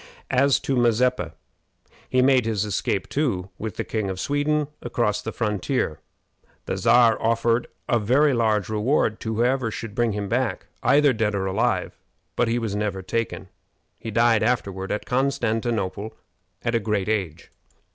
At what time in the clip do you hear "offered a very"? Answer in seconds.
7.21-8.33